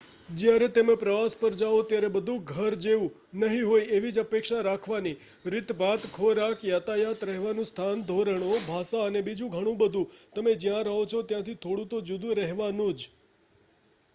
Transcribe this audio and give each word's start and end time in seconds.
"જયારે 0.33 0.67
તમે 0.71 0.93
પ્રવાસ 0.97 1.33
પર 1.35 1.57
જાઓ 1.57 1.81
ત્યારે 1.89 2.07
બધું 2.13 2.39
''ઘર 2.45 2.77
જેવું" 2.79 3.11
નહિ 3.41 3.59
હોય 3.63 3.89
એવી 3.91 4.13
જ 4.13 4.21
અપેક્ષા 4.21 4.61
રાખવાની. 4.63 5.13
રીતભાત 5.47 6.07
ખોરાક 6.13 6.65
યાતાયાત 6.65 7.21
રહેવાનું 7.25 7.65
સ્થાન 7.65 8.03
ધોરણો 8.07 8.57
ભાષા 8.63 9.05
અને 9.05 9.23
બીજું 9.23 9.53
ઘણું 9.53 9.79
બધું 9.79 10.09
તમે 10.33 10.51
જ્યાં 10.59 10.85
રહો 10.87 10.99
છો 11.07 11.19
ત્યાંથી 11.27 11.59
થોડું 11.61 11.89
તો 11.89 12.03
જુદું 12.03 12.37
રેહવાનુ 12.37 12.89
જ. 12.93 13.09